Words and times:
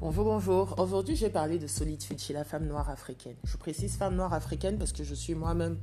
Bonjour, 0.00 0.26
bonjour. 0.26 0.76
Aujourd'hui, 0.78 1.16
je 1.16 1.26
vais 1.26 1.32
parler 1.32 1.58
de 1.58 1.66
solitude 1.66 2.20
chez 2.20 2.32
la 2.32 2.44
femme 2.44 2.66
noire 2.68 2.88
africaine. 2.88 3.34
Je 3.42 3.56
précise 3.56 3.96
femme 3.96 4.14
noire 4.14 4.32
africaine 4.32 4.78
parce 4.78 4.92
que 4.92 5.02
je 5.02 5.12
suis 5.12 5.34
moi-même 5.34 5.76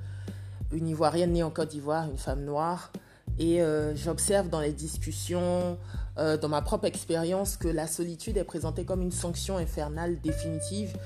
une 0.71 0.87
Ivoirienne 0.87 1.33
née 1.33 1.43
en 1.43 1.49
Côte 1.49 1.71
d'Ivoire, 1.71 2.09
une 2.09 2.17
femme 2.17 2.45
noire. 2.45 2.93
Et 3.39 3.61
euh, 3.61 3.93
j'observe 3.93 4.47
dans 4.47 4.61
les 4.61 4.71
discussions, 4.71 5.77
euh, 6.17 6.37
dans 6.37 6.47
ma 6.47 6.61
propre 6.61 6.85
expérience, 6.85 7.57
que 7.57 7.67
la 7.67 7.87
solitude 7.87 8.37
est 8.37 8.45
présentée 8.45 8.85
comme 8.85 9.01
une 9.01 9.11
sanction 9.11 9.57
infernale 9.57 10.21
définitive 10.21 10.97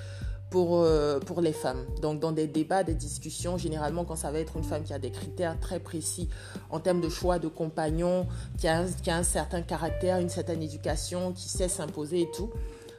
pour, 0.52 0.78
euh, 0.78 1.20
pour 1.20 1.41
les 1.41 1.54
femmes. 1.54 1.84
Donc 2.04 2.20
dans 2.20 2.32
des 2.32 2.46
débats, 2.46 2.84
des 2.84 2.94
discussions, 2.94 3.57
généralement 3.57 4.05
quand 4.05 4.18
ça 4.18 4.30
va 4.30 4.38
être 4.38 4.55
une 4.55 4.64
femme 4.64 4.84
qui 4.84 4.94
a 4.94 5.00
des 5.00 5.12
critères 5.12 5.60
très 5.60 5.80
précis 5.80 6.30
en 6.70 6.80
termes 6.80 7.02
de 7.02 7.10
choix 7.10 7.39
de 7.39 7.48
compagnon, 7.48 8.28
qui 8.60 8.68
a 8.68 8.86
un 9.07 9.23
certain 9.23 9.64
caractère, 9.64 10.20
une 10.20 10.30
certaine 10.30 10.62
éducation, 10.62 11.34
qui 11.34 11.50
sait 11.50 11.70
s'imposer 11.70 12.21
et 12.21 12.30
tout, 12.32 12.52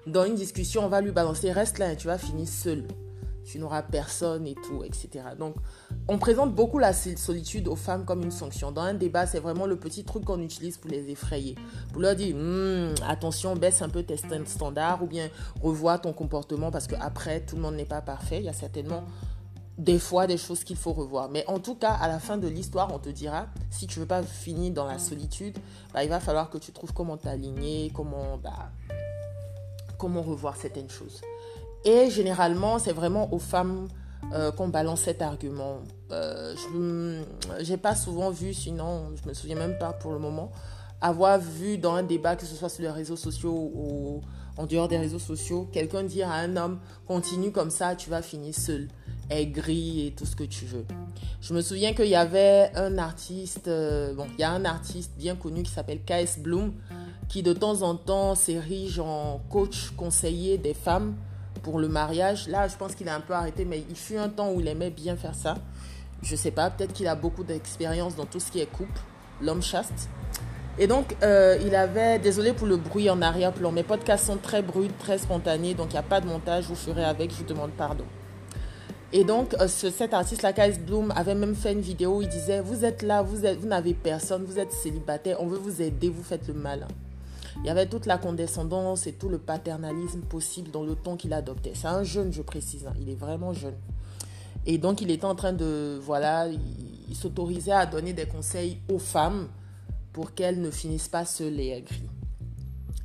dans 0.06 0.24
une 0.24 0.34
discussion, 0.34 0.84
on 0.84 0.88
va 0.88 1.00
lui 1.00 1.12
balancer, 1.12 1.52
reste 1.52 1.78
là, 1.78 1.92
et 1.92 1.96
tu 1.96 2.06
vas 2.06 2.18
finir 2.18 2.48
seul. 2.48 2.84
Tu 3.44 3.58
n'auras 3.58 3.82
personne 3.82 4.46
et 4.46 4.54
tout, 4.54 4.84
etc. 4.84 5.24
Donc, 5.38 5.56
on 6.08 6.18
présente 6.18 6.54
beaucoup 6.54 6.78
la 6.78 6.92
solitude 6.92 7.68
aux 7.68 7.76
femmes 7.76 8.04
comme 8.04 8.22
une 8.22 8.30
sanction. 8.30 8.70
Dans 8.70 8.82
un 8.82 8.94
débat, 8.94 9.26
c'est 9.26 9.40
vraiment 9.40 9.66
le 9.66 9.76
petit 9.76 10.04
truc 10.04 10.24
qu'on 10.24 10.40
utilise 10.40 10.76
pour 10.76 10.90
les 10.90 11.10
effrayer. 11.10 11.56
Pour 11.92 12.00
leur 12.00 12.14
dire, 12.14 12.36
hmm, 12.36 12.94
attention, 13.08 13.56
baisse 13.56 13.82
un 13.82 13.88
peu 13.88 14.02
tes 14.02 14.16
standards 14.46 15.02
ou 15.02 15.06
bien 15.06 15.28
revois 15.62 15.98
ton 15.98 16.12
comportement 16.12 16.70
parce 16.70 16.86
qu'après, 16.86 17.40
tout 17.40 17.56
le 17.56 17.62
monde 17.62 17.74
n'est 17.74 17.86
pas 17.86 18.02
parfait. 18.02 18.38
Il 18.38 18.44
y 18.44 18.48
a 18.48 18.52
certainement 18.52 19.04
des 19.78 19.98
fois 19.98 20.26
des 20.26 20.36
choses 20.36 20.62
qu'il 20.62 20.76
faut 20.76 20.92
revoir. 20.92 21.30
Mais 21.30 21.44
en 21.48 21.58
tout 21.58 21.74
cas, 21.74 21.92
à 21.92 22.06
la 22.06 22.18
fin 22.18 22.36
de 22.36 22.46
l'histoire, 22.46 22.94
on 22.94 22.98
te 22.98 23.08
dira, 23.08 23.46
si 23.70 23.86
tu 23.86 23.98
veux 23.98 24.06
pas 24.06 24.22
finir 24.22 24.72
dans 24.72 24.86
la 24.86 24.98
solitude, 24.98 25.56
bah, 25.92 26.04
il 26.04 26.10
va 26.10 26.20
falloir 26.20 26.50
que 26.50 26.58
tu 26.58 26.70
trouves 26.72 26.92
comment 26.92 27.16
t'aligner, 27.16 27.90
comment... 27.94 28.36
Bah, 28.36 28.70
comment 30.00 30.22
revoir 30.22 30.56
certaines 30.56 30.90
choses. 30.90 31.20
Et 31.84 32.10
généralement, 32.10 32.78
c'est 32.78 32.92
vraiment 32.92 33.32
aux 33.32 33.38
femmes 33.38 33.88
euh, 34.32 34.50
qu'on 34.50 34.68
balance 34.68 35.02
cet 35.02 35.22
argument. 35.22 35.78
Euh, 36.10 36.54
je 37.60 37.70
n'ai 37.70 37.76
pas 37.76 37.94
souvent 37.94 38.30
vu, 38.30 38.52
sinon 38.54 39.12
je 39.22 39.28
me 39.28 39.34
souviens 39.34 39.56
même 39.56 39.78
pas 39.78 39.92
pour 39.92 40.12
le 40.12 40.18
moment, 40.18 40.50
avoir 41.00 41.38
vu 41.38 41.78
dans 41.78 41.94
un 41.94 42.02
débat, 42.02 42.36
que 42.36 42.46
ce 42.46 42.54
soit 42.54 42.68
sur 42.68 42.82
les 42.82 42.90
réseaux 42.90 43.16
sociaux 43.16 43.72
ou 43.74 44.20
en 44.56 44.66
dehors 44.66 44.88
des 44.88 44.98
réseaux 44.98 45.18
sociaux, 45.18 45.68
quelqu'un 45.72 46.02
dire 46.02 46.28
à 46.28 46.36
un 46.36 46.56
homme, 46.56 46.80
continue 47.06 47.50
comme 47.50 47.70
ça, 47.70 47.96
tu 47.96 48.10
vas 48.10 48.20
finir 48.20 48.54
seul, 48.54 48.88
aigri 49.30 50.06
et 50.06 50.12
tout 50.12 50.26
ce 50.26 50.36
que 50.36 50.44
tu 50.44 50.66
veux. 50.66 50.84
Je 51.40 51.54
me 51.54 51.62
souviens 51.62 51.94
qu'il 51.94 52.08
y 52.08 52.14
avait 52.16 52.70
un 52.74 52.98
artiste, 52.98 53.68
euh, 53.68 54.12
bon, 54.14 54.26
il 54.36 54.40
y 54.40 54.44
a 54.44 54.50
un 54.50 54.64
artiste 54.64 55.12
bien 55.16 55.34
connu 55.34 55.62
qui 55.62 55.72
s'appelle 55.72 56.00
K.S. 56.04 56.40
Bloom, 56.40 56.74
qui 57.30 57.44
de 57.44 57.52
temps 57.52 57.82
en 57.82 57.94
temps 57.94 58.34
s'érige 58.34 58.98
en 58.98 59.40
coach 59.50 59.92
conseiller 59.96 60.58
des 60.58 60.74
femmes 60.74 61.14
pour 61.62 61.78
le 61.78 61.88
mariage. 61.88 62.48
Là, 62.48 62.66
je 62.66 62.76
pense 62.76 62.96
qu'il 62.96 63.08
a 63.08 63.14
un 63.14 63.20
peu 63.20 63.34
arrêté, 63.34 63.64
mais 63.64 63.84
il 63.88 63.94
fut 63.94 64.16
un 64.16 64.28
temps 64.28 64.50
où 64.50 64.60
il 64.60 64.66
aimait 64.66 64.90
bien 64.90 65.16
faire 65.16 65.36
ça. 65.36 65.54
Je 66.22 66.34
sais 66.34 66.50
pas, 66.50 66.70
peut-être 66.70 66.92
qu'il 66.92 67.06
a 67.06 67.14
beaucoup 67.14 67.44
d'expérience 67.44 68.16
dans 68.16 68.26
tout 68.26 68.40
ce 68.40 68.50
qui 68.50 68.58
est 68.58 68.66
couple, 68.66 69.00
l'homme 69.40 69.62
chaste. 69.62 70.08
Et 70.76 70.88
donc, 70.88 71.16
euh, 71.22 71.56
il 71.64 71.76
avait, 71.76 72.18
désolé 72.18 72.52
pour 72.52 72.66
le 72.66 72.76
bruit 72.76 73.08
en 73.08 73.22
arrière-plan, 73.22 73.70
mes 73.70 73.84
podcasts 73.84 74.26
sont 74.26 74.36
très 74.36 74.60
bruts, 74.60 74.88
très 74.98 75.18
spontanés, 75.18 75.74
donc 75.74 75.90
il 75.90 75.92
n'y 75.92 75.98
a 75.98 76.02
pas 76.02 76.20
de 76.20 76.26
montage, 76.26 76.64
vous 76.64 76.74
ferez 76.74 77.04
avec, 77.04 77.30
je 77.30 77.36
vous 77.36 77.44
demande 77.44 77.70
pardon. 77.70 78.04
Et 79.12 79.22
donc, 79.22 79.54
euh, 79.60 79.68
cet 79.68 80.14
artiste-là, 80.14 80.52
Kais 80.52 80.78
Bloom, 80.84 81.12
avait 81.14 81.36
même 81.36 81.54
fait 81.54 81.72
une 81.72 81.80
vidéo 81.80 82.16
où 82.16 82.22
il 82.22 82.28
disait, 82.28 82.60
vous 82.60 82.84
êtes 82.84 83.02
là, 83.02 83.22
vous, 83.22 83.36
vous 83.36 83.68
n'avez 83.68 83.94
personne, 83.94 84.44
vous 84.44 84.58
êtes 84.58 84.72
célibataire, 84.72 85.40
on 85.40 85.46
veut 85.46 85.58
vous 85.58 85.80
aider, 85.80 86.08
vous 86.08 86.24
faites 86.24 86.48
le 86.48 86.54
mal. 86.54 86.88
Il 87.58 87.66
y 87.66 87.70
avait 87.70 87.86
toute 87.86 88.06
la 88.06 88.18
condescendance 88.18 89.06
et 89.06 89.12
tout 89.12 89.28
le 89.28 89.38
paternalisme 89.38 90.20
possible 90.20 90.70
dans 90.70 90.82
le 90.82 90.94
ton 90.94 91.16
qu'il 91.16 91.32
adoptait. 91.32 91.72
C'est 91.74 91.88
un 91.88 92.02
jeune, 92.02 92.32
je 92.32 92.42
précise, 92.42 92.86
hein. 92.86 92.94
il 93.00 93.08
est 93.10 93.16
vraiment 93.16 93.52
jeune. 93.52 93.76
Et 94.66 94.78
donc 94.78 95.00
il 95.00 95.10
était 95.10 95.24
en 95.24 95.34
train 95.34 95.52
de, 95.52 95.98
voilà, 96.02 96.48
il, 96.48 97.16
s'autorisait 97.16 97.72
à 97.72 97.86
donner 97.86 98.12
des 98.12 98.26
conseils 98.26 98.78
aux 98.88 98.98
femmes 98.98 99.48
pour 100.12 100.34
qu'elles 100.34 100.60
ne 100.60 100.70
finissent 100.70 101.08
pas 101.08 101.24
seules 101.24 101.58
et 101.58 101.68
aigries. 101.68 102.08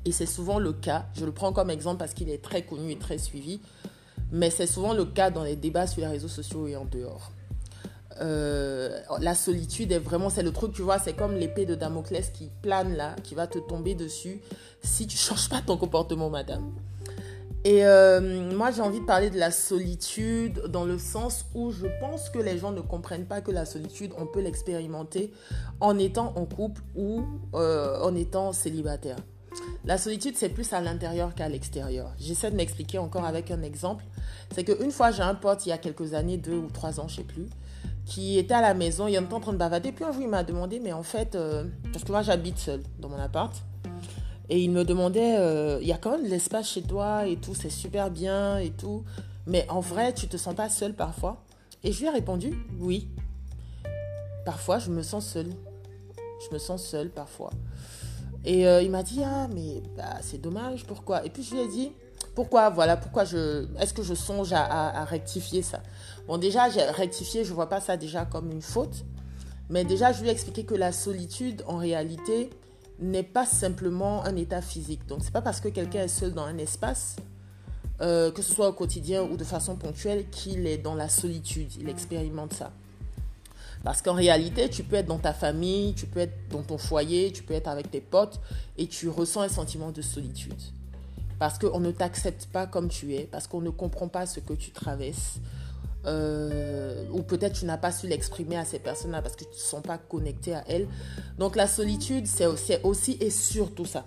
Et 0.05 0.11
c'est 0.11 0.27
souvent 0.27 0.59
le 0.59 0.73
cas, 0.73 1.07
je 1.15 1.25
le 1.25 1.31
prends 1.31 1.51
comme 1.51 1.69
exemple 1.69 1.97
parce 1.97 2.13
qu'il 2.13 2.29
est 2.29 2.43
très 2.43 2.61
connu 2.61 2.91
et 2.91 2.97
très 2.97 3.17
suivi, 3.17 3.59
mais 4.31 4.51
c'est 4.51 4.67
souvent 4.67 4.93
le 4.93 5.05
cas 5.05 5.31
dans 5.31 5.43
les 5.43 5.55
débats 5.55 5.87
sur 5.87 6.01
les 6.01 6.07
réseaux 6.07 6.27
sociaux 6.27 6.67
et 6.67 6.75
en 6.75 6.85
dehors. 6.85 7.31
Euh, 8.21 8.99
la 9.19 9.35
solitude 9.35 9.91
est 9.91 9.99
vraiment, 9.99 10.29
c'est 10.29 10.43
le 10.43 10.51
truc, 10.51 10.73
tu 10.73 10.81
vois, 10.81 10.99
c'est 10.99 11.13
comme 11.13 11.35
l'épée 11.35 11.65
de 11.65 11.75
Damoclès 11.75 12.29
qui 12.29 12.49
plane 12.61 12.95
là, 12.95 13.15
qui 13.23 13.35
va 13.35 13.47
te 13.47 13.59
tomber 13.59 13.95
dessus 13.95 14.41
si 14.83 15.07
tu 15.07 15.17
changes 15.17 15.49
pas 15.49 15.61
ton 15.65 15.77
comportement, 15.77 16.29
madame. 16.29 16.71
Et 17.65 17.83
euh, 17.83 18.21
moi, 18.55 18.69
j'ai 18.69 18.83
envie 18.83 18.99
de 18.99 19.05
parler 19.05 19.31
de 19.31 19.39
la 19.39 19.49
solitude 19.49 20.67
dans 20.67 20.85
le 20.85 20.99
sens 20.99 21.45
où 21.55 21.71
je 21.71 21.87
pense 21.99 22.29
que 22.29 22.37
les 22.37 22.59
gens 22.59 22.71
ne 22.71 22.79
comprennent 22.79 23.25
pas 23.25 23.41
que 23.41 23.49
la 23.49 23.65
solitude, 23.65 24.11
on 24.19 24.27
peut 24.27 24.39
l'expérimenter 24.39 25.33
en 25.79 25.97
étant 25.97 26.31
en 26.35 26.45
couple 26.45 26.83
ou 26.95 27.23
euh, 27.55 27.99
en 28.03 28.13
étant 28.13 28.53
célibataire. 28.53 29.15
La 29.83 29.97
solitude, 29.97 30.35
c'est 30.37 30.49
plus 30.49 30.73
à 30.73 30.81
l'intérieur 30.81 31.33
qu'à 31.33 31.49
l'extérieur. 31.49 32.13
J'essaie 32.19 32.51
de 32.51 32.55
m'expliquer 32.55 32.99
encore 32.99 33.25
avec 33.25 33.49
un 33.49 33.63
exemple. 33.63 34.05
C'est 34.53 34.63
qu'une 34.63 34.91
fois, 34.91 35.09
j'ai 35.09 35.23
un 35.23 35.33
pote, 35.33 35.65
il 35.65 35.69
y 35.69 35.71
a 35.71 35.79
quelques 35.79 36.13
années, 36.13 36.37
deux 36.37 36.57
ou 36.57 36.69
trois 36.69 36.99
ans, 36.99 37.07
je 37.07 37.15
sais 37.15 37.23
plus, 37.23 37.47
qui 38.05 38.37
était 38.37 38.53
à 38.53 38.61
la 38.61 38.73
maison, 38.73 39.07
il 39.07 39.15
était 39.15 39.33
en 39.33 39.39
train 39.39 39.53
de 39.53 39.57
bavader. 39.57 39.91
Puis 39.91 40.05
un 40.05 40.11
jour, 40.11 40.21
il 40.21 40.29
m'a 40.29 40.43
demandé, 40.43 40.79
mais 40.79 40.93
en 40.93 41.03
fait, 41.03 41.35
euh, 41.35 41.65
parce 41.91 42.03
que 42.03 42.11
moi, 42.11 42.21
j'habite 42.21 42.57
seule 42.57 42.83
dans 42.99 43.09
mon 43.09 43.17
appart. 43.17 43.53
Et 44.49 44.61
il 44.61 44.69
me 44.69 44.83
demandait, 44.83 45.37
euh, 45.39 45.79
il 45.81 45.87
y 45.87 45.91
a 45.91 45.97
quand 45.97 46.11
même 46.11 46.23
de 46.23 46.29
l'espace 46.29 46.69
chez 46.69 46.83
toi 46.83 47.25
et 47.25 47.35
tout, 47.35 47.55
c'est 47.55 47.71
super 47.71 48.11
bien 48.11 48.59
et 48.59 48.69
tout. 48.69 49.03
Mais 49.47 49.65
en 49.69 49.79
vrai, 49.79 50.13
tu 50.13 50.27
te 50.27 50.37
sens 50.37 50.53
pas 50.53 50.69
seule 50.69 50.93
parfois? 50.93 51.43
Et 51.83 51.91
je 51.91 51.99
lui 51.99 52.07
ai 52.07 52.11
répondu, 52.11 52.53
oui. 52.79 53.09
Parfois, 54.45 54.77
je 54.77 54.91
me 54.91 55.01
sens 55.01 55.25
seule. 55.25 55.49
Je 56.47 56.53
me 56.53 56.59
sens 56.59 56.83
seule 56.83 57.09
parfois. 57.09 57.49
Et 58.43 58.67
euh, 58.67 58.83
il 58.83 58.91
m'a 58.91 59.01
dit, 59.01 59.21
ah, 59.23 59.47
mais 59.47 59.81
bah, 59.97 60.17
c'est 60.21 60.39
dommage, 60.39 60.85
pourquoi? 60.85 61.25
Et 61.25 61.29
puis 61.29 61.41
je 61.41 61.55
lui 61.55 61.61
ai 61.61 61.67
dit, 61.67 61.91
pourquoi, 62.35 62.69
voilà, 62.69 62.97
pourquoi 62.97 63.23
je, 63.23 63.65
est-ce 63.79 63.93
que 63.93 64.03
je 64.03 64.13
songe 64.13 64.51
à, 64.53 65.05
rectifier 65.05 65.61
ça? 65.61 65.81
Bon, 66.27 66.37
déjà, 66.37 66.69
j'ai 66.69 66.83
rectifié, 66.83 67.45
je 67.45 67.53
vois 67.53 67.69
pas 67.69 67.79
ça 67.79 67.95
déjà 67.95 68.25
comme 68.25 68.51
une 68.51 68.61
faute. 68.61 69.05
Mais 69.69 69.85
déjà, 69.85 70.11
je 70.11 70.21
lui 70.21 70.27
ai 70.27 70.31
expliqué 70.31 70.65
que 70.65 70.75
la 70.75 70.91
solitude, 70.91 71.63
en 71.65 71.77
réalité, 71.77 72.49
n'est 72.99 73.23
pas 73.23 73.45
simplement 73.45 74.23
un 74.25 74.35
état 74.35 74.61
physique. 74.61 75.07
Donc, 75.07 75.19
c'est 75.23 75.31
pas 75.31 75.41
parce 75.41 75.61
que 75.61 75.69
quelqu'un 75.69 76.03
est 76.03 76.07
seul 76.09 76.33
dans 76.33 76.43
un 76.43 76.57
espace, 76.57 77.15
euh, 78.01 78.31
que 78.31 78.41
ce 78.41 78.53
soit 78.53 78.67
au 78.67 78.73
quotidien 78.73 79.23
ou 79.23 79.37
de 79.37 79.43
façon 79.43 79.75
ponctuelle, 79.75 80.29
qu'il 80.29 80.67
est 80.67 80.77
dans 80.77 80.93
la 80.93 81.09
solitude. 81.09 81.71
Il 81.79 81.89
expérimente 81.89 82.53
ça. 82.53 82.71
Parce 83.83 84.01
qu'en 84.01 84.13
réalité, 84.13 84.69
tu 84.69 84.83
peux 84.83 84.97
être 84.97 85.07
dans 85.07 85.19
ta 85.19 85.33
famille, 85.33 85.93
tu 85.93 86.05
peux 86.05 86.19
être 86.19 86.49
dans 86.49 86.63
ton 86.63 86.77
foyer, 86.77 87.31
tu 87.31 87.43
peux 87.43 87.53
être 87.53 87.67
avec 87.67 87.91
tes 87.91 88.01
potes 88.01 88.41
et 88.77 88.87
tu 88.87 89.07
ressens 89.09 89.41
un 89.41 89.49
sentiment 89.49 89.91
de 89.91 90.01
solitude 90.01 90.61
parce 91.39 91.57
qu'on 91.57 91.79
ne 91.79 91.91
t'accepte 91.91 92.47
pas 92.47 92.67
comme 92.67 92.89
tu 92.89 93.15
es, 93.15 93.23
parce 93.23 93.47
qu'on 93.47 93.61
ne 93.61 93.69
comprend 93.69 94.07
pas 94.07 94.25
ce 94.25 94.39
que 94.39 94.53
tu 94.53 94.71
traverses, 94.71 95.39
euh, 96.05 97.03
ou 97.11 97.23
peut-être 97.23 97.53
tu 97.53 97.65
n'as 97.65 97.77
pas 97.77 97.91
su 97.91 98.07
l'exprimer 98.07 98.57
à 98.57 98.65
ces 98.65 98.79
personnes-là 98.79 99.21
parce 99.21 99.35
que 99.35 99.43
tu 99.43 99.49
ne 99.49 99.55
te 99.55 99.59
sens 99.59 99.81
pas 99.81 99.97
connecté 99.97 100.53
à 100.53 100.63
elles. 100.67 100.87
Donc 101.39 101.55
la 101.55 101.67
solitude, 101.67 102.27
c'est 102.27 102.81
aussi, 102.83 103.17
et 103.19 103.29
surtout 103.29 103.85
ça. 103.85 104.05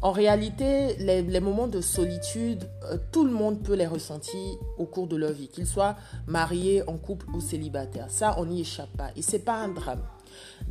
En 0.00 0.10
réalité, 0.10 0.96
les, 0.96 1.40
moments 1.40 1.68
de 1.68 1.80
solitude, 1.80 2.68
euh, 2.90 2.98
tout 3.12 3.24
le 3.24 3.30
monde 3.30 3.62
peut 3.62 3.74
les 3.74 3.86
ressentir 3.86 4.40
au 4.76 4.84
cours 4.84 5.06
de 5.06 5.14
leur 5.14 5.30
vie, 5.30 5.46
qu'ils 5.46 5.66
soient 5.66 5.94
mariés, 6.26 6.82
en 6.88 6.98
couple 6.98 7.26
ou 7.32 7.40
célibataires. 7.40 8.10
Ça, 8.10 8.34
on 8.38 8.46
n'y 8.46 8.62
échappe 8.62 8.90
pas. 8.96 9.10
Et 9.14 9.22
c'est 9.22 9.38
pas 9.38 9.54
un 9.54 9.68
drame. 9.68 10.02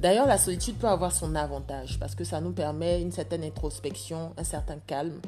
D'ailleurs, 0.02 0.26
la 0.26 0.40
solitude 0.40 0.78
peut 0.78 0.88
avoir 0.88 1.12
son 1.12 1.36
avantage 1.36 2.00
parce 2.00 2.16
que 2.16 2.24
ça 2.24 2.42
nous 2.42 2.54
permet 2.54 3.00
une 3.00 3.12
certaine 3.12 3.44
introspection, 3.44 4.34
un 4.36 4.44
certain 4.44 4.80
calme. 4.80 5.22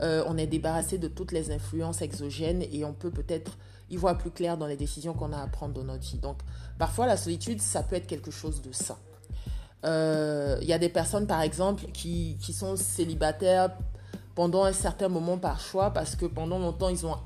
Euh, 0.00 0.24
on 0.26 0.38
est 0.38 0.46
débarrassé 0.46 0.96
de 0.96 1.08
toutes 1.08 1.30
les 1.30 1.50
influences 1.50 2.00
exogènes 2.00 2.64
et 2.72 2.86
on 2.86 2.94
peut 2.94 3.10
peut-être 3.10 3.52
y 3.90 3.98
voir 3.98 4.16
plus 4.16 4.30
clair 4.30 4.56
dans 4.56 4.66
les 4.66 4.78
décisions 4.78 5.12
qu'on 5.12 5.34
a 5.34 5.42
à 5.42 5.46
prendre 5.46 5.74
dans 5.74 5.84
notre 5.84 6.04
vie. 6.04 6.16
Donc, 6.16 6.38
parfois, 6.78 7.06
la 7.06 7.18
solitude, 7.18 7.60
ça 7.60 7.82
peut 7.82 7.96
être 7.96 8.06
quelque 8.06 8.30
chose 8.30 8.62
de 8.62 8.72
sain. 8.72 8.96
Euh, 9.84 10.56
il 10.62 10.68
y 10.68 10.72
a 10.72 10.78
des 10.78 10.88
personnes, 10.88 11.26
par 11.26 11.42
exemple, 11.42 11.84
qui, 11.92 12.38
qui 12.40 12.54
sont 12.54 12.76
célibataires 12.76 13.76
pendant 14.34 14.64
un 14.64 14.72
certain 14.72 15.08
moment 15.08 15.36
par 15.36 15.60
choix 15.60 15.90
parce 15.90 16.16
que 16.16 16.24
pendant 16.24 16.58
longtemps, 16.58 16.88
ils 16.88 17.04
ont 17.04 17.18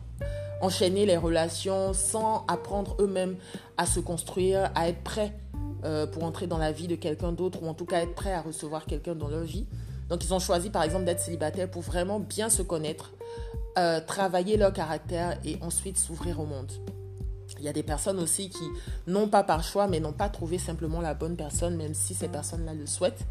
enchaîné 0.61 1.07
les 1.07 1.17
relations 1.17 1.93
sans 1.93 2.45
apprendre 2.49 2.97
eux-mêmes 3.01 3.37
à 3.77 3.87
se 3.87 4.01
construire, 4.01 4.71
à 4.75 4.89
être 4.89 5.03
prêts 5.03 5.33
euh, 5.85 6.07
pour 6.07 6.25
entrer 6.25 6.49
dans 6.49 6.59
la 6.59 6.73
vie 6.73 6.89
de 6.89 6.97
quelqu'un 6.97 7.31
d'autre 7.31 7.63
ou 7.63 7.69
en 7.69 7.75
tout 7.75 7.85
cas 7.85 8.01
être 8.01 8.15
prêt 8.15 8.33
à 8.33 8.43
recevoir 8.43 8.87
quelqu'un 8.87 9.15
dans 9.15 9.29
leur 9.29 9.45
vie. 9.45 9.67
Donc 10.09 10.25
ils 10.25 10.35
ont 10.35 10.41
choisi 10.41 10.71
par 10.71 10.83
exemple 10.83 11.05
d'être 11.05 11.21
célibataires 11.21 11.71
pour 11.71 11.83
vraiment 11.83 12.19
bien 12.19 12.51
se 12.51 12.63
connaître, 12.63 13.13
euh, 13.79 14.01
travailler 14.01 14.57
leur 14.57 14.73
caractère 14.73 15.39
et 15.45 15.57
ensuite 15.61 15.97
s'ouvrir 15.97 16.41
au 16.41 16.47
monde. 16.47 16.73
Il 17.59 17.65
y 17.65 17.69
a 17.69 17.73
des 17.73 17.83
personnes 17.83 18.19
aussi 18.19 18.51
qui, 18.51 18.65
non 19.07 19.29
pas 19.29 19.43
par 19.43 19.63
choix, 19.63 19.87
mais 19.87 20.01
n'ont 20.01 20.13
pas 20.13 20.29
trouvé 20.29 20.59
simplement 20.59 21.01
la 21.01 21.15
bonne 21.15 21.37
personne, 21.37 21.77
même 21.77 21.95
si 21.95 22.15
ces 22.15 22.29
personnes-là 22.29 22.75
le 22.75 22.87
souhaitent, 22.87 23.25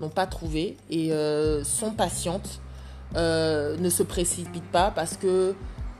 n'ont 0.00 0.10
pas 0.10 0.26
trouvé 0.26 0.76
et 0.90 1.12
euh, 1.12 1.62
sont 1.64 1.92
patientes 1.92 2.60
ne 3.14 3.90
se 3.90 4.02
précipite 4.02 4.64
pas 4.70 4.90
parce 4.90 5.18
que 5.18 5.54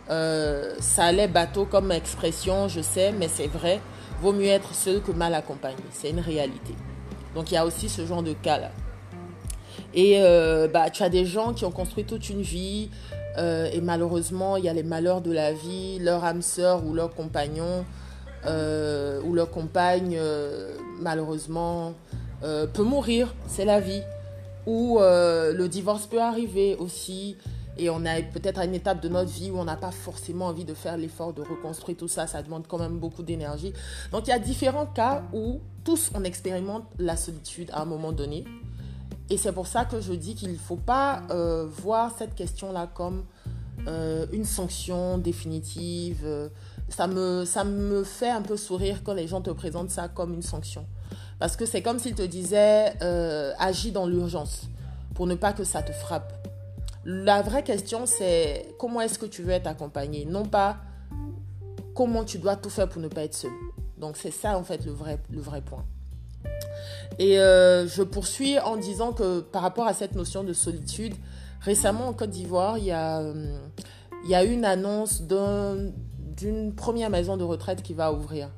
ça 0.08 1.04
allait 1.04 1.28
bateau 1.28 1.64
comme 1.64 1.92
expression, 1.92 2.68
je 2.68 2.80
sais, 2.80 3.12
mais 3.12 3.28
c'est 3.28 3.48
vrai. 3.48 3.80
Vaut 4.20 4.32
mieux 4.32 4.46
être 4.46 4.74
seul 4.74 5.02
que 5.02 5.10
mal 5.10 5.34
accompagné. 5.34 5.82
C'est 5.90 6.10
une 6.10 6.20
réalité. 6.20 6.74
Donc 7.34 7.50
il 7.50 7.54
y 7.54 7.56
a 7.56 7.66
aussi 7.66 7.88
ce 7.88 8.06
genre 8.06 8.22
de 8.22 8.34
cas-là. 8.34 8.70
Et 9.94 10.20
bah, 10.72 10.90
tu 10.90 11.02
as 11.02 11.08
des 11.08 11.24
gens 11.24 11.52
qui 11.52 11.64
ont 11.64 11.70
construit 11.70 12.04
toute 12.04 12.30
une 12.30 12.42
vie 12.42 12.90
et 13.36 13.80
malheureusement, 13.80 14.56
il 14.56 14.64
y 14.64 14.68
a 14.68 14.72
les 14.72 14.82
malheurs 14.82 15.22
de 15.22 15.32
la 15.32 15.52
vie, 15.52 15.98
leur 15.98 16.24
âme 16.24 16.42
sœur 16.42 16.84
ou 16.84 16.94
leur 16.94 17.14
compagnon 17.14 17.84
ou 18.46 19.34
leur 19.34 19.50
compagne, 19.50 20.18
malheureusement, 21.00 21.94
peut 22.40 22.84
mourir. 22.84 23.34
C'est 23.48 23.64
la 23.64 23.80
vie. 23.80 24.02
Ou 24.66 24.98
le 25.00 25.66
divorce 25.66 26.06
peut 26.06 26.20
arriver 26.20 26.76
aussi 26.78 27.36
et 27.78 27.90
on 27.90 28.04
est 28.04 28.22
peut-être 28.32 28.58
à 28.58 28.64
une 28.64 28.74
étape 28.74 29.00
de 29.00 29.08
notre 29.08 29.30
vie 29.30 29.50
où 29.50 29.58
on 29.58 29.64
n'a 29.64 29.76
pas 29.76 29.90
forcément 29.90 30.46
envie 30.46 30.64
de 30.64 30.74
faire 30.74 30.96
l'effort 30.96 31.32
de 31.32 31.42
reconstruire 31.42 31.96
tout 31.96 32.08
ça, 32.08 32.26
ça 32.26 32.42
demande 32.42 32.66
quand 32.66 32.78
même 32.78 32.98
beaucoup 32.98 33.22
d'énergie. 33.22 33.72
Donc 34.10 34.26
il 34.26 34.30
y 34.30 34.32
a 34.32 34.38
différents 34.38 34.86
cas 34.86 35.24
où 35.32 35.60
tous 35.84 36.10
on 36.14 36.24
expérimente 36.24 36.84
la 36.98 37.16
solitude 37.16 37.70
à 37.72 37.82
un 37.82 37.84
moment 37.84 38.12
donné. 38.12 38.44
Et 39.30 39.38
c'est 39.38 39.52
pour 39.52 39.66
ça 39.66 39.84
que 39.84 40.00
je 40.00 40.12
dis 40.12 40.34
qu'il 40.34 40.52
ne 40.52 40.58
faut 40.58 40.76
pas 40.76 41.22
euh, 41.30 41.66
voir 41.66 42.12
cette 42.18 42.34
question-là 42.34 42.90
comme 42.92 43.24
euh, 43.86 44.26
une 44.32 44.44
sanction 44.44 45.16
définitive. 45.16 46.50
Ça 46.90 47.06
me, 47.06 47.46
ça 47.46 47.64
me 47.64 48.04
fait 48.04 48.28
un 48.28 48.42
peu 48.42 48.58
sourire 48.58 49.02
quand 49.02 49.14
les 49.14 49.26
gens 49.26 49.40
te 49.40 49.50
présentent 49.50 49.90
ça 49.90 50.08
comme 50.08 50.34
une 50.34 50.42
sanction. 50.42 50.84
Parce 51.38 51.56
que 51.56 51.64
c'est 51.64 51.80
comme 51.80 51.98
s'ils 51.98 52.14
te 52.14 52.22
disaient 52.22 52.92
euh, 53.00 53.52
agis 53.58 53.92
dans 53.92 54.06
l'urgence 54.06 54.68
pour 55.14 55.26
ne 55.26 55.34
pas 55.34 55.52
que 55.52 55.64
ça 55.64 55.82
te 55.82 55.92
frappe. 55.92 56.41
La 57.04 57.42
vraie 57.42 57.64
question, 57.64 58.06
c'est 58.06 58.74
comment 58.78 59.00
est-ce 59.00 59.18
que 59.18 59.26
tu 59.26 59.42
veux 59.42 59.50
être 59.50 59.66
accompagné, 59.66 60.24
non 60.24 60.44
pas 60.44 60.76
comment 61.94 62.24
tu 62.24 62.38
dois 62.38 62.56
tout 62.56 62.70
faire 62.70 62.88
pour 62.88 63.02
ne 63.02 63.08
pas 63.08 63.24
être 63.24 63.34
seul. 63.34 63.50
Donc 63.98 64.16
c'est 64.16 64.30
ça 64.30 64.56
en 64.56 64.62
fait 64.62 64.84
le 64.84 64.92
vrai, 64.92 65.18
le 65.30 65.40
vrai 65.40 65.60
point. 65.60 65.84
Et 67.18 67.38
euh, 67.38 67.86
je 67.86 68.02
poursuis 68.02 68.58
en 68.58 68.76
disant 68.76 69.12
que 69.12 69.40
par 69.40 69.62
rapport 69.62 69.86
à 69.86 69.94
cette 69.94 70.14
notion 70.14 70.44
de 70.44 70.52
solitude, 70.52 71.14
récemment 71.60 72.08
en 72.08 72.12
Côte 72.12 72.30
d'Ivoire, 72.30 72.78
il 72.78 72.84
y 72.84 72.90
a, 72.90 73.20
euh, 73.20 73.58
il 74.24 74.30
y 74.30 74.34
a 74.34 74.44
une 74.44 74.64
annonce 74.64 75.22
d'une 75.22 76.74
première 76.74 77.10
maison 77.10 77.36
de 77.36 77.44
retraite 77.44 77.82
qui 77.82 77.94
va 77.94 78.12
ouvrir. 78.12 78.48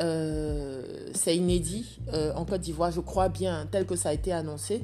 Euh, 0.00 1.10
c'est 1.14 1.36
inédit 1.36 1.98
en 2.34 2.44
Côte 2.44 2.60
d'Ivoire, 2.60 2.92
je 2.92 3.00
crois 3.00 3.28
bien, 3.28 3.66
tel 3.70 3.86
que 3.86 3.96
ça 3.96 4.10
a 4.10 4.12
été 4.12 4.32
annoncé. 4.32 4.82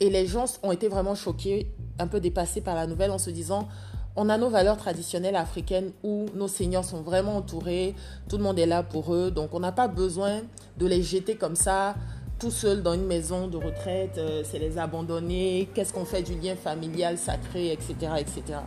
Et 0.00 0.10
les 0.10 0.26
gens 0.26 0.44
ont 0.62 0.70
été 0.70 0.88
vraiment 0.88 1.14
choqués 1.14 1.72
un 1.98 2.06
peu 2.06 2.20
dépassé 2.20 2.60
par 2.60 2.74
la 2.74 2.86
nouvelle 2.86 3.10
en 3.10 3.18
se 3.18 3.30
disant 3.30 3.68
on 4.16 4.28
a 4.28 4.36
nos 4.36 4.50
valeurs 4.50 4.76
traditionnelles 4.76 5.36
africaines 5.36 5.92
où 6.02 6.26
nos 6.34 6.48
seigneurs 6.48 6.84
sont 6.84 7.02
vraiment 7.02 7.36
entourés, 7.36 7.94
tout 8.28 8.36
le 8.36 8.42
monde 8.42 8.58
est 8.58 8.66
là 8.66 8.82
pour 8.82 9.14
eux, 9.14 9.30
donc 9.30 9.54
on 9.54 9.60
n'a 9.60 9.70
pas 9.70 9.86
besoin 9.86 10.40
de 10.76 10.86
les 10.86 11.02
jeter 11.02 11.36
comme 11.36 11.54
ça 11.54 11.94
tout 12.38 12.50
seuls 12.50 12.82
dans 12.82 12.94
une 12.94 13.06
maison 13.06 13.48
de 13.48 13.56
retraite, 13.56 14.18
euh, 14.18 14.42
c'est 14.44 14.58
les 14.58 14.78
abandonner, 14.78 15.68
qu'est-ce 15.74 15.92
qu'on 15.92 16.04
fait 16.04 16.22
du 16.22 16.34
lien 16.34 16.54
familial 16.54 17.18
sacré, 17.18 17.72
etc., 17.72 17.94
etc. 18.18 18.60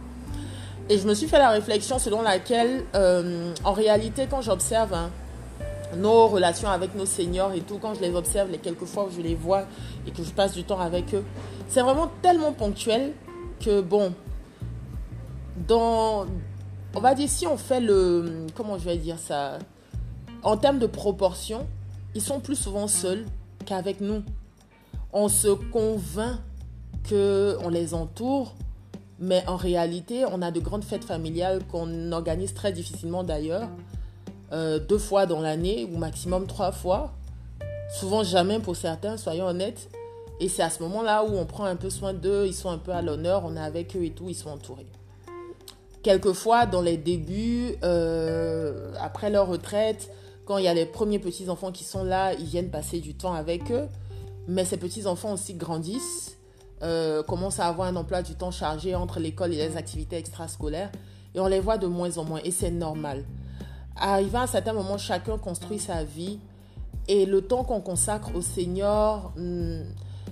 Et 0.89 0.97
je 0.97 1.07
me 1.07 1.13
suis 1.13 1.27
fait 1.27 1.39
la 1.39 1.51
réflexion 1.51 1.99
selon 1.99 2.21
laquelle, 2.21 2.83
euh, 2.95 3.53
en 3.63 3.71
réalité, 3.71 4.27
quand 4.29 4.41
j'observe 4.41 4.93
hein, 4.93 5.09
nos 5.95 6.27
relations 6.27 6.69
avec 6.69 6.95
nos 6.95 7.05
seigneurs 7.05 7.53
et 7.53 7.61
tout, 7.61 7.77
quand 7.77 7.93
je 7.93 8.01
les 8.01 8.15
observe, 8.15 8.49
les 8.51 8.57
quelques 8.57 8.85
fois 8.85 9.05
où 9.05 9.11
je 9.11 9.21
les 9.21 9.35
vois 9.35 9.65
et 10.07 10.11
que 10.11 10.23
je 10.23 10.31
passe 10.31 10.53
du 10.53 10.63
temps 10.63 10.79
avec 10.79 11.13
eux, 11.13 11.23
c'est 11.67 11.81
vraiment 11.81 12.09
tellement 12.21 12.53
ponctuel 12.53 13.13
que, 13.59 13.81
bon, 13.81 14.13
dans, 15.67 16.25
on 16.95 16.99
va 16.99 17.13
dire, 17.15 17.29
si 17.29 17.47
on 17.47 17.57
fait 17.57 17.79
le, 17.79 18.47
comment 18.55 18.77
je 18.77 18.85
vais 18.85 18.97
dire 18.97 19.19
ça, 19.19 19.59
en 20.43 20.57
termes 20.57 20.79
de 20.79 20.87
proportion, 20.87 21.67
ils 22.15 22.21
sont 22.21 22.39
plus 22.39 22.55
souvent 22.55 22.87
seuls 22.87 23.25
qu'avec 23.65 24.01
nous. 24.01 24.23
On 25.13 25.27
se 25.27 25.49
convainc 25.49 26.39
qu'on 27.07 27.69
les 27.69 27.93
entoure, 27.93 28.55
mais 29.19 29.43
en 29.47 29.55
réalité, 29.55 30.25
on 30.25 30.41
a 30.41 30.51
de 30.51 30.59
grandes 30.59 30.83
fêtes 30.83 31.03
familiales 31.03 31.61
qu'on 31.71 32.11
organise 32.11 32.53
très 32.53 32.71
difficilement 32.71 33.23
d'ailleurs. 33.23 33.69
Euh, 34.53 34.79
deux 34.79 34.97
fois 34.97 35.25
dans 35.25 35.39
l'année 35.39 35.87
ou 35.91 35.97
maximum 35.97 36.47
trois 36.47 36.71
fois. 36.71 37.13
Souvent 37.93 38.23
jamais 38.23 38.59
pour 38.59 38.75
certains, 38.75 39.17
soyons 39.17 39.45
honnêtes. 39.45 39.89
Et 40.39 40.49
c'est 40.49 40.63
à 40.63 40.69
ce 40.69 40.81
moment-là 40.83 41.23
où 41.23 41.37
on 41.37 41.45
prend 41.45 41.65
un 41.65 41.75
peu 41.75 41.89
soin 41.89 42.13
d'eux, 42.13 42.45
ils 42.47 42.53
sont 42.53 42.69
un 42.69 42.77
peu 42.77 42.91
à 42.91 43.01
l'honneur, 43.01 43.43
on 43.45 43.55
est 43.55 43.61
avec 43.61 43.95
eux 43.95 44.03
et 44.03 44.09
tout, 44.09 44.27
ils 44.27 44.35
sont 44.35 44.49
entourés. 44.49 44.87
Quelquefois, 46.01 46.65
dans 46.65 46.81
les 46.81 46.97
débuts, 46.97 47.75
euh, 47.83 48.91
après 48.99 49.29
leur 49.29 49.47
retraite, 49.47 50.09
quand 50.45 50.57
il 50.57 50.65
y 50.65 50.67
a 50.67 50.73
les 50.73 50.87
premiers 50.87 51.19
petits-enfants 51.19 51.71
qui 51.71 51.83
sont 51.83 52.03
là, 52.03 52.33
ils 52.33 52.45
viennent 52.45 52.71
passer 52.71 52.99
du 52.99 53.13
temps 53.13 53.33
avec 53.33 53.71
eux. 53.71 53.87
Mais 54.47 54.65
ces 54.65 54.77
petits-enfants 54.77 55.33
aussi 55.33 55.53
grandissent, 55.53 56.37
euh, 56.81 57.21
commencent 57.21 57.59
à 57.59 57.67
avoir 57.67 57.87
un 57.87 57.95
emploi 57.95 58.23
du 58.23 58.33
temps 58.33 58.49
chargé 58.49 58.95
entre 58.95 59.19
l'école 59.19 59.53
et 59.53 59.57
les 59.57 59.77
activités 59.77 60.17
extrascolaires. 60.17 60.91
Et 61.35 61.39
on 61.39 61.47
les 61.47 61.59
voit 61.59 61.77
de 61.77 61.85
moins 61.85 62.17
en 62.17 62.23
moins. 62.23 62.39
Et 62.43 62.51
c'est 62.51 62.71
normal. 62.71 63.23
Arrivé 63.95 64.37
à 64.37 64.41
un 64.41 64.47
certain 64.47 64.73
moment, 64.73 64.97
chacun 64.97 65.37
construit 65.37 65.79
sa 65.79 66.03
vie 66.03 66.39
et 67.07 67.25
le 67.25 67.41
temps 67.41 67.63
qu'on 67.63 67.81
consacre 67.81 68.35
au 68.35 68.41
Seigneur 68.41 69.31
hmm, 69.35 69.81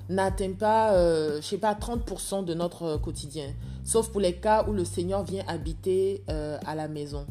n'atteint 0.09 0.53
pas, 0.53 0.93
euh, 0.93 1.41
je 1.41 1.47
sais 1.47 1.57
pas, 1.57 1.73
30% 1.73 2.45
de 2.45 2.53
notre 2.53 2.97
quotidien. 2.97 3.47
Sauf 3.83 4.09
pour 4.09 4.21
les 4.21 4.33
cas 4.33 4.65
où 4.67 4.73
le 4.73 4.85
Seigneur 4.85 5.23
vient 5.23 5.43
habiter 5.47 6.23
euh, 6.29 6.57
à 6.65 6.75
la 6.75 6.87
maison. 6.87 7.25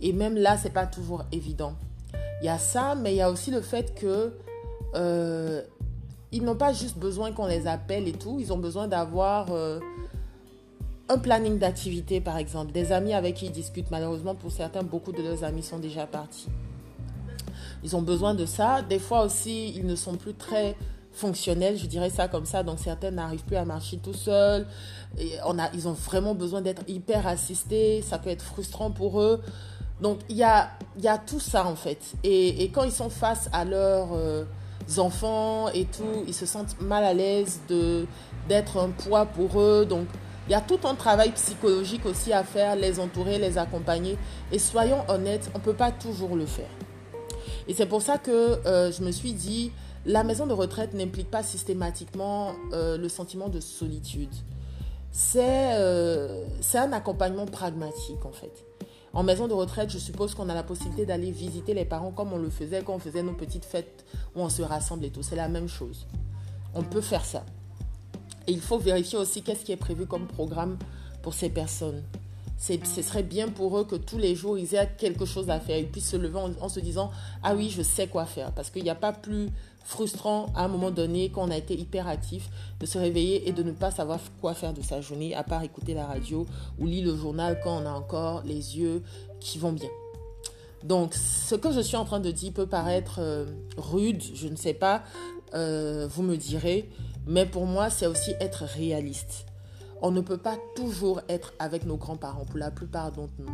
Et 0.00 0.12
même 0.12 0.36
là, 0.36 0.56
c'est 0.56 0.72
pas 0.72 0.86
toujours 0.86 1.24
évident. 1.32 1.74
Il 2.42 2.46
y 2.46 2.48
a 2.48 2.58
ça, 2.58 2.94
mais 2.94 3.14
il 3.14 3.16
y 3.16 3.22
a 3.22 3.30
aussi 3.30 3.50
le 3.50 3.60
fait 3.60 3.94
que 3.94 4.32
euh, 4.94 5.62
ils 6.30 6.44
n'ont 6.44 6.56
pas 6.56 6.72
juste 6.72 6.98
besoin 6.98 7.32
qu'on 7.32 7.46
les 7.46 7.66
appelle 7.66 8.06
et 8.06 8.12
tout. 8.12 8.38
Ils 8.38 8.52
ont 8.52 8.58
besoin 8.58 8.86
d'avoir 8.88 9.48
un 11.08 11.18
planning 11.18 11.58
d'activité, 11.58 12.20
par 12.20 12.36
exemple, 12.36 12.72
des 12.72 12.92
amis 12.92 13.14
avec 13.14 13.36
qui 13.36 13.46
ils 13.46 13.52
discutent. 13.52 13.90
Malheureusement, 13.90 14.34
pour 14.34 14.52
certains, 14.52 14.82
beaucoup 14.82 15.12
de 15.12 15.22
leurs 15.22 15.44
amis 15.44 15.62
sont 15.62 15.78
déjà 15.78 16.06
partis. 16.06 16.48
Ils 17.82 17.96
ont 17.96 18.02
besoin 18.02 18.34
de 18.34 18.46
ça. 18.46 18.82
Des 18.82 18.98
fois 18.98 19.24
aussi, 19.24 19.72
ils 19.76 19.86
ne 19.86 19.96
sont 19.96 20.16
plus 20.16 20.34
très 20.34 20.76
fonctionnels, 21.12 21.76
je 21.76 21.86
dirais 21.86 22.10
ça 22.10 22.28
comme 22.28 22.46
ça. 22.46 22.62
Donc 22.62 22.78
certains 22.78 23.10
n'arrivent 23.10 23.44
plus 23.44 23.56
à 23.56 23.64
marcher 23.64 23.98
tout 23.98 24.14
seuls. 24.14 24.66
Ils 25.18 25.88
ont 25.88 25.92
vraiment 25.92 26.34
besoin 26.34 26.60
d'être 26.60 26.82
hyper 26.88 27.26
assistés. 27.26 28.02
Ça 28.02 28.18
peut 28.18 28.30
être 28.30 28.42
frustrant 28.42 28.90
pour 28.90 29.20
eux. 29.20 29.40
Donc 30.00 30.18
il 30.28 30.36
y 30.36 30.44
a, 30.44 30.70
y 31.00 31.08
a 31.08 31.18
tout 31.18 31.40
ça 31.40 31.66
en 31.66 31.74
fait. 31.74 32.14
Et, 32.22 32.70
quand 32.72 32.84
ils 32.84 32.92
sont 32.92 33.10
face 33.10 33.48
à 33.52 33.64
leurs 33.64 34.12
euh, 34.12 34.44
enfants 34.98 35.68
et 35.70 35.84
tout, 35.86 36.24
ils 36.26 36.34
se 36.34 36.46
sentent 36.46 36.80
mal 36.80 37.04
à 37.04 37.14
l'aise 37.14 37.60
d'être 38.48 38.78
un 38.78 38.90
poids 38.90 39.26
pour 39.26 39.60
eux. 39.60 39.86
Donc 39.86 40.06
il 40.48 40.52
y 40.52 40.54
a 40.54 40.62
tout 40.62 40.80
un 40.84 40.94
travail 40.94 41.32
psychologique 41.32 42.06
aussi 42.06 42.32
à 42.32 42.42
faire, 42.42 42.74
les 42.74 43.00
entourer, 43.00 43.38
les 43.38 43.58
accompagner. 43.58 44.16
Et 44.50 44.58
soyons 44.58 45.04
honnêtes, 45.08 45.50
on 45.54 45.58
ne 45.58 45.62
peut 45.62 45.74
pas 45.74 45.92
toujours 45.92 46.36
le 46.36 46.46
faire. 46.46 46.70
Et 47.66 47.74
c'est 47.74 47.84
pour 47.84 48.00
ça 48.00 48.16
que 48.16 48.66
euh, 48.66 48.90
je 48.90 49.02
me 49.02 49.10
suis 49.10 49.34
dit, 49.34 49.72
la 50.06 50.24
maison 50.24 50.46
de 50.46 50.54
retraite 50.54 50.94
n'implique 50.94 51.30
pas 51.30 51.42
systématiquement 51.42 52.52
euh, 52.72 52.96
le 52.96 53.10
sentiment 53.10 53.48
de 53.50 53.60
solitude. 53.60 54.34
Euh, 55.36 56.46
c'est 56.62 56.78
un 56.78 56.92
accompagnement 56.92 57.46
pragmatique 57.46 58.24
en 58.24 58.32
fait. 58.32 58.64
En 59.12 59.22
maison 59.22 59.48
de 59.48 59.52
retraite, 59.52 59.90
je 59.90 59.98
suppose 59.98 60.34
qu'on 60.34 60.48
a 60.48 60.54
la 60.54 60.62
possibilité 60.62 61.04
d'aller 61.04 61.30
visiter 61.30 61.74
les 61.74 61.84
parents 61.84 62.10
comme 62.10 62.32
on 62.32 62.38
le 62.38 62.48
faisait 62.50 62.82
quand 62.82 62.94
on 62.94 62.98
faisait 62.98 63.22
nos 63.22 63.32
petites 63.34 63.64
fêtes 63.66 64.06
où 64.34 64.40
on 64.40 64.48
se 64.48 64.62
rassemble 64.62 65.04
et 65.04 65.10
tout. 65.10 65.22
C'est 65.22 65.36
la 65.36 65.48
même 65.48 65.68
chose. 65.68 66.06
On 66.74 66.82
peut 66.82 67.00
faire 67.02 67.24
ça. 67.24 67.44
Et 68.48 68.52
il 68.52 68.60
faut 68.60 68.78
vérifier 68.78 69.18
aussi 69.18 69.42
qu'est-ce 69.42 69.62
qui 69.64 69.72
est 69.72 69.76
prévu 69.76 70.06
comme 70.06 70.26
programme 70.26 70.78
pour 71.22 71.34
ces 71.34 71.50
personnes. 71.50 72.02
Ce 72.56 73.02
serait 73.02 73.22
bien 73.22 73.48
pour 73.48 73.78
eux 73.78 73.84
que 73.84 73.94
tous 73.94 74.16
les 74.16 74.34
jours, 74.34 74.58
ils 74.58 74.74
aient 74.74 74.90
quelque 74.98 75.26
chose 75.26 75.50
à 75.50 75.60
faire. 75.60 75.78
Ils 75.78 75.86
puissent 75.86 76.10
se 76.10 76.16
lever 76.16 76.40
en, 76.60 76.68
se 76.68 76.80
disant 76.80 77.10
Ah 77.42 77.54
oui, 77.54 77.70
je 77.70 77.82
sais 77.82 78.08
quoi 78.08 78.24
faire. 78.24 78.50
Parce 78.52 78.70
qu'il 78.70 78.82
n'y 78.82 78.90
a 78.90 78.96
pas 78.96 79.12
plus 79.12 79.50
frustrant 79.84 80.46
à 80.56 80.64
un 80.64 80.68
moment 80.68 80.90
donné, 80.90 81.30
quand 81.30 81.46
on 81.46 81.50
a 81.50 81.56
été 81.58 81.78
hyper 81.78 82.08
actif, 82.08 82.48
de 82.80 82.86
se 82.86 82.98
réveiller 82.98 83.48
et 83.48 83.52
de 83.52 83.62
ne 83.62 83.70
pas 83.70 83.90
savoir 83.90 84.18
quoi 84.40 84.54
faire 84.54 84.72
de 84.72 84.82
sa 84.82 85.02
journée, 85.02 85.34
à 85.34 85.44
part 85.44 85.62
écouter 85.62 85.92
la 85.92 86.06
radio 86.06 86.46
ou 86.78 86.86
lire 86.86 87.06
le 87.06 87.16
journal 87.16 87.60
quand 87.62 87.82
on 87.82 87.86
a 87.86 87.92
encore 87.92 88.42
les 88.44 88.78
yeux 88.78 89.02
qui 89.40 89.58
vont 89.58 89.72
bien. 89.72 89.90
Donc, 90.82 91.14
ce 91.14 91.54
que 91.54 91.70
je 91.70 91.80
suis 91.80 91.96
en 91.96 92.04
train 92.04 92.20
de 92.20 92.30
dire 92.30 92.52
peut 92.52 92.66
paraître 92.66 93.18
euh, 93.18 93.44
rude, 93.76 94.22
je 94.34 94.48
ne 94.48 94.56
sais 94.56 94.74
pas, 94.74 95.02
euh, 95.54 96.08
vous 96.10 96.22
me 96.22 96.36
direz, 96.36 96.88
mais 97.28 97.44
pour 97.44 97.66
moi, 97.66 97.90
c'est 97.90 98.06
aussi 98.06 98.32
être 98.40 98.64
réaliste. 98.64 99.44
on 100.00 100.12
ne 100.12 100.20
peut 100.20 100.38
pas 100.38 100.56
toujours 100.76 101.20
être 101.28 101.52
avec 101.58 101.84
nos 101.84 101.96
grands-parents, 101.96 102.44
pour 102.44 102.58
la 102.58 102.70
plupart 102.70 103.10
d'entre 103.10 103.32
nous. 103.38 103.50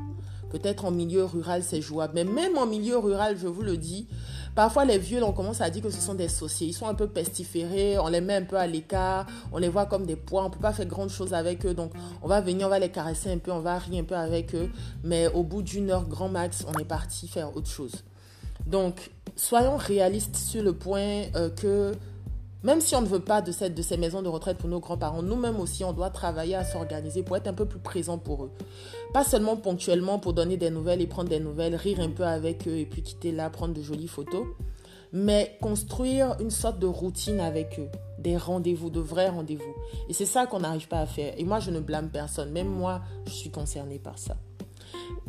Peut-être 0.51 0.85
en 0.85 0.91
milieu 0.91 1.25
rural, 1.25 1.63
c'est 1.65 1.81
jouable. 1.81 2.13
Mais 2.15 2.25
même 2.25 2.59
en 2.59 2.67
milieu 2.67 2.99
rural, 2.99 3.37
je 3.39 3.47
vous 3.47 3.63
le 3.63 3.79
dis, 3.79 4.07
parfois 4.55 4.85
les 4.85 4.99
vieux, 4.99 5.25
on 5.25 5.33
commence 5.33 5.63
à 5.63 5.71
dire 5.71 5.83
que 5.83 5.89
ce 5.89 6.01
sont 6.01 6.15
des 6.15 6.29
sorciers. 6.29 6.69
Ils 6.69 6.75
sont 6.75 6.87
un 6.87 6.95
peu 6.95 7.09
pestiférés, 7.09 7.99
on 7.99 8.09
les 8.09 8.21
met 8.21 8.37
un 8.37 8.45
peu 8.45 8.57
à 8.57 8.67
l'écart, 8.67 9.27
on 9.53 9.59
les 9.59 9.71
voit 9.71 9.87
comme 9.87 10.05
des 10.05 10.17
poids, 10.17 10.43
on 10.43 10.49
ne 10.51 10.55
peut 10.55 10.61
pas 10.61 10.75
faire 10.75 10.87
grand 10.87 11.09
chose 11.09 11.33
avec 11.33 11.65
eux. 11.65 11.73
Donc, 11.73 11.93
on 12.23 12.29
va 12.29 12.43
venir, 12.43 12.67
on 12.67 12.71
va 12.71 12.79
les 12.79 12.91
caresser 12.91 13.33
un 13.33 13.39
peu, 13.39 13.51
on 13.51 13.61
va 13.61 13.79
rire 13.79 14.03
un 14.03 14.05
peu 14.05 14.17
avec 14.17 14.55
eux. 14.55 14.71
Mais 15.03 15.27
au 15.29 15.43
bout 15.43 15.63
d'une 15.63 15.91
heure, 15.91 16.07
grand 16.07 16.29
max, 16.29 16.65
on 16.69 16.79
est 16.79 16.85
parti 16.85 17.27
faire 17.27 17.57
autre 17.57 17.69
chose. 17.69 18.05
Donc, 18.67 19.11
soyons 19.35 19.79
réalistes 19.79 20.37
sur 20.37 20.63
le 20.63 20.75
point 20.75 21.25
euh, 21.35 21.49
que 21.49 21.95
même 22.65 22.81
si 22.81 22.97
on 22.97 23.03
ne 23.03 23.07
veut 23.07 23.21
pas 23.21 23.43
de, 23.43 23.53
cette, 23.53 23.75
de 23.75 23.83
ces 23.83 23.99
maisons 23.99 24.23
de 24.23 24.29
retraite 24.29 24.57
pour 24.57 24.71
nos 24.71 24.81
grands-parents, 24.81 25.23
nous-mêmes 25.23 25.61
aussi, 25.61 25.85
on 25.85 25.93
doit 25.93 26.09
travailler 26.09 26.55
à 26.55 26.65
s'organiser 26.65 27.23
pour 27.23 27.37
être 27.37 27.47
un 27.47 27.53
peu 27.53 27.67
plus 27.67 27.79
présent 27.79 28.17
pour 28.17 28.45
eux. 28.45 28.51
Pas 29.13 29.23
seulement 29.23 29.57
ponctuellement 29.57 30.19
pour 30.19 30.33
donner 30.33 30.57
des 30.57 30.71
nouvelles 30.71 31.03
et 31.03 31.07
prendre 31.07 31.29
des 31.29 31.41
nouvelles, 31.41 31.77
rire 31.77 32.01
un 32.01 32.09
peu 32.09 32.25
avec 32.25 32.67
eux 32.67 32.79
et 32.79 32.87
puis 32.87 33.03
quitter 33.03 33.33
là, 33.33 33.51
prendre 33.51 33.75
de 33.75 33.83
jolies 33.83 34.09
photos, 34.09 34.47
mais 35.13 35.59
construire 35.61 36.37
une 36.41 36.51
sorte 36.51 36.79
de 36.79 36.87
routine 36.87 37.39
avec 37.39 37.79
eux, 37.79 37.89
des 38.19 38.39
rendez-vous, 38.39 38.89
de 38.89 39.01
vrais 39.01 39.29
rendez-vous. 39.29 39.75
Et 40.09 40.15
c'est 40.15 40.25
ça 40.25 40.47
qu'on 40.47 40.61
n'arrive 40.61 40.89
pas 40.89 41.01
à 41.01 41.07
faire. 41.07 41.35
Et 41.37 41.45
moi, 41.45 41.61
je 41.61 41.71
ne 41.71 41.81
blâme 41.81 42.09
personne. 42.09 42.51
Même 42.51 42.69
moi, 42.69 43.03
je 43.27 43.33
suis 43.33 43.51
concernée 43.51 43.99
par 43.99 44.19
ça. 44.19 44.37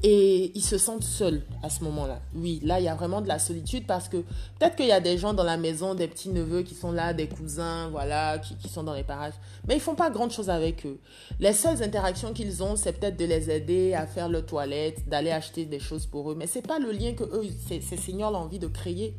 Et 0.04 0.52
ils 0.54 0.64
se 0.64 0.78
sentent 0.78 1.04
seuls 1.04 1.42
à 1.64 1.70
ce 1.70 1.84
moment-là. 1.86 2.20
Oui, 2.36 2.60
là, 2.64 2.80
il 2.80 2.84
y 2.84 2.88
a 2.88 2.96
vraiment 2.96 3.22
de 3.22 3.28
la 3.28 3.40
solitude 3.40 3.88
parce 3.88 4.08
que 4.08 4.18
peut-être 4.18 4.76
qu'il 4.76 4.86
y 4.86 4.92
a 4.92 5.00
des 5.00 5.18
gens 5.18 5.34
dans 5.34 5.44
la 5.44 5.58
maison, 5.58 5.96
des 5.96 6.08
petits 6.08 6.30
neveux 6.30 6.62
qui 6.62 6.76
sont 6.76 6.92
là, 6.92 7.14
des 7.14 7.28
cousins, 7.28 7.90
voilà, 7.90 8.38
qui, 8.38 8.70
sont 8.70 8.84
dans 8.84 8.94
les 8.94 9.04
parages. 9.04 9.34
Mais 9.68 9.76
ils 9.76 9.80
font 9.82 9.96
pas 9.96 10.10
grand-chose 10.10 10.50
avec 10.50 10.86
eux. 10.86 11.00
Les 11.40 11.54
seules 11.54 11.82
interactions 11.82 12.34
qu'ils 12.34 12.62
ont, 12.62 12.76
c'est 12.76 12.94
peut-être 12.94 13.18
de 13.18 13.26
les 13.26 13.50
aider 13.50 13.94
à 13.94 14.06
faire 14.06 14.30
leur 14.30 14.46
toilette, 14.46 15.08
d'aller 15.10 15.32
acheter 15.32 15.66
des 15.66 15.80
choses 15.80 16.06
pour 16.06 16.32
eux. 16.32 16.36
Mais 16.36 16.46
c'est 16.46 16.66
pas 16.66 16.78
le 16.78 16.92
lien 16.92 17.14
que 17.14 17.24
eux, 17.24 17.46
ces, 17.68 17.82
ces 17.82 18.14
ont 18.14 18.24
envie 18.26 18.60
de 18.60 18.68
créer. 18.68 19.16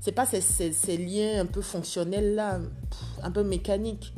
C'est 0.00 0.12
pas 0.12 0.26
ces, 0.26 0.96
liens 0.98 1.40
un 1.40 1.46
peu 1.46 1.62
fonctionnels 1.62 2.34
là, 2.34 2.60
un 3.22 3.30
peu 3.30 3.42
mécaniques. 3.42 4.12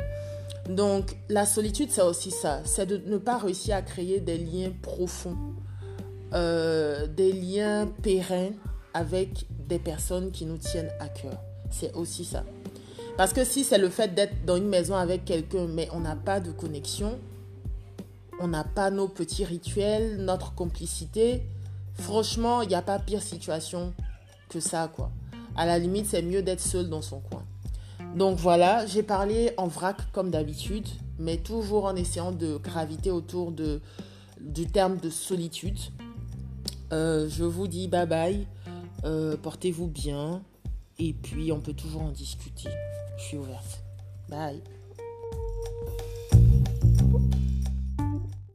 Donc 0.68 1.16
la 1.28 1.46
solitude, 1.46 1.90
c'est 1.90 2.02
aussi 2.02 2.30
ça. 2.30 2.60
C'est 2.64 2.86
de 2.86 2.96
ne 3.06 3.18
pas 3.18 3.38
réussir 3.38 3.76
à 3.76 3.82
créer 3.82 4.20
des 4.20 4.38
liens 4.38 4.72
profonds 4.82 5.36
euh, 6.34 7.06
des 7.06 7.32
liens 7.32 7.86
pérennes 8.02 8.56
avec 8.92 9.46
des 9.68 9.78
personnes 9.78 10.32
qui 10.32 10.44
nous 10.44 10.58
tiennent 10.58 10.90
à 10.98 11.08
cœur. 11.08 11.40
C'est 11.70 11.94
aussi 11.94 12.24
ça. 12.24 12.44
Parce 13.16 13.32
que 13.32 13.44
si 13.44 13.62
c'est 13.62 13.78
le 13.78 13.88
fait 13.88 14.12
d'être 14.14 14.44
dans 14.44 14.56
une 14.56 14.68
maison 14.68 14.96
avec 14.96 15.24
quelqu'un, 15.24 15.66
mais 15.68 15.88
on 15.92 16.00
n'a 16.00 16.16
pas 16.16 16.40
de 16.40 16.50
connexion, 16.50 17.18
on 18.40 18.48
n'a 18.48 18.64
pas 18.64 18.90
nos 18.90 19.08
petits 19.08 19.44
rituels, 19.44 20.16
notre 20.16 20.54
complicité, 20.54 21.42
franchement, 21.94 22.60
il 22.62 22.68
n'y 22.68 22.74
a 22.74 22.82
pas 22.82 22.98
pire 22.98 23.22
situation 23.22 23.94
que 24.48 24.58
ça, 24.58 24.90
quoi. 24.94 25.10
À 25.56 25.64
la 25.64 25.78
limite, 25.78 26.06
c'est 26.06 26.22
mieux 26.22 26.42
d'être 26.42 26.60
seul 26.60 26.90
dans 26.90 27.02
son 27.02 27.20
coin. 27.20 27.44
Donc 28.16 28.38
voilà, 28.38 28.86
j'ai 28.86 29.02
parlé 29.02 29.52
en 29.58 29.66
vrac 29.66 30.10
comme 30.12 30.30
d'habitude, 30.30 30.88
mais 31.18 31.36
toujours 31.36 31.84
en 31.84 31.94
essayant 31.94 32.32
de 32.32 32.56
graviter 32.56 33.10
autour 33.10 33.52
de, 33.52 33.82
du 34.40 34.66
terme 34.66 34.96
de 34.96 35.10
solitude. 35.10 35.78
Euh, 36.94 37.28
je 37.28 37.44
vous 37.44 37.68
dis 37.68 37.88
bye 37.88 38.06
bye. 38.06 38.46
Euh, 39.04 39.36
portez-vous 39.36 39.86
bien. 39.86 40.42
Et 40.98 41.12
puis, 41.12 41.52
on 41.52 41.60
peut 41.60 41.74
toujours 41.74 42.02
en 42.02 42.10
discuter. 42.10 42.70
Je 43.18 43.22
suis 43.22 43.36
ouverte. 43.36 43.82
Bye. 44.30 44.62